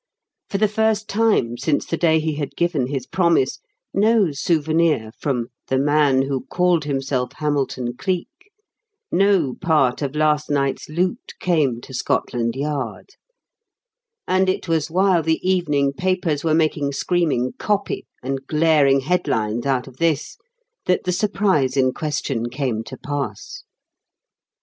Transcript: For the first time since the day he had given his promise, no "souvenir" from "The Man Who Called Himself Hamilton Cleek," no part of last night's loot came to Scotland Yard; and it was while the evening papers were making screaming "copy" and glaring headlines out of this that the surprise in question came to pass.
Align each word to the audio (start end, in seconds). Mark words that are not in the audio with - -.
For 0.49 0.57
the 0.57 0.67
first 0.67 1.07
time 1.07 1.57
since 1.59 1.85
the 1.85 1.95
day 1.95 2.19
he 2.19 2.33
had 2.33 2.55
given 2.55 2.87
his 2.87 3.05
promise, 3.05 3.59
no 3.93 4.31
"souvenir" 4.31 5.11
from 5.19 5.49
"The 5.67 5.77
Man 5.77 6.23
Who 6.23 6.47
Called 6.47 6.85
Himself 6.85 7.33
Hamilton 7.35 7.95
Cleek," 7.95 8.27
no 9.11 9.53
part 9.61 10.01
of 10.01 10.15
last 10.15 10.49
night's 10.49 10.89
loot 10.89 11.33
came 11.39 11.81
to 11.81 11.93
Scotland 11.93 12.55
Yard; 12.55 13.09
and 14.27 14.49
it 14.49 14.67
was 14.67 14.89
while 14.89 15.21
the 15.21 15.37
evening 15.47 15.93
papers 15.93 16.43
were 16.43 16.55
making 16.55 16.93
screaming 16.93 17.53
"copy" 17.59 18.07
and 18.23 18.47
glaring 18.47 19.01
headlines 19.01 19.67
out 19.67 19.87
of 19.87 19.97
this 19.97 20.35
that 20.87 21.03
the 21.03 21.11
surprise 21.11 21.77
in 21.77 21.93
question 21.93 22.49
came 22.49 22.83
to 22.85 22.97
pass. 22.97 23.61